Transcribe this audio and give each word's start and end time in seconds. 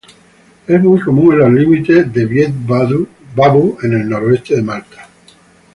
Es 0.65 0.81
muy 0.81 0.99
común 0.99 1.33
en 1.33 1.37
los 1.41 1.51
límites 1.51 2.11
de 2.11 2.25
Wied 2.25 2.49
Babu 2.65 3.77
en 3.83 3.93
el 3.93 4.09
sureste 4.09 4.55
de 4.55 4.63
Malta. 4.63 5.07